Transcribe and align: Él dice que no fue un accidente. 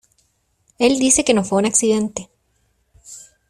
Él 0.79 0.97
dice 0.97 1.23
que 1.23 1.35
no 1.35 1.43
fue 1.43 1.59
un 1.59 1.67
accidente. 1.67 2.31